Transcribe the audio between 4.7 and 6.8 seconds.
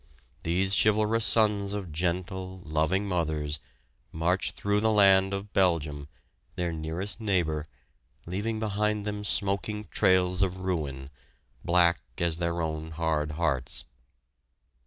the land of Belgium, their